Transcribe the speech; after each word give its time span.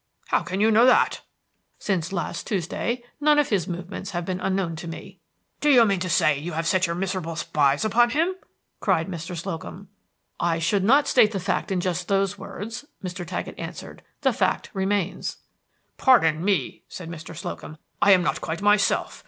"How 0.29 0.41
can 0.41 0.59
you 0.59 0.71
know 0.71 0.87
that?" 0.87 1.21
"Since 1.77 2.11
last 2.11 2.47
Tuesday 2.47 3.03
none 3.19 3.37
of 3.37 3.49
his 3.49 3.67
movements 3.67 4.09
have 4.17 4.25
been 4.25 4.39
unknown 4.39 4.75
to 4.77 4.87
me." 4.87 5.19
"Do 5.59 5.69
you 5.69 5.85
mean 5.85 5.99
to 5.99 6.09
say 6.09 6.33
that 6.37 6.41
you 6.41 6.53
have 6.53 6.65
set 6.65 6.87
your 6.87 6.95
miserable 6.95 7.35
spies 7.35 7.85
upon 7.85 8.09
him?" 8.09 8.33
cried 8.79 9.07
Mr. 9.07 9.37
Slocum. 9.37 9.89
"I 10.39 10.57
should 10.57 10.83
not 10.83 11.07
state 11.07 11.33
the 11.33 11.39
fact 11.39 11.71
in 11.71 11.81
just 11.81 12.07
those 12.07 12.35
words," 12.35 12.83
Mr. 13.03 13.23
Taggett 13.27 13.59
answered. 13.59 14.01
"The 14.21 14.33
fact 14.33 14.71
remains." 14.73 15.37
"Pardon 15.99 16.43
me," 16.43 16.81
said 16.87 17.07
Mr. 17.07 17.37
Slocum. 17.37 17.77
"I 18.01 18.09
am 18.13 18.23
not 18.23 18.41
quite 18.41 18.63
myself. 18.63 19.19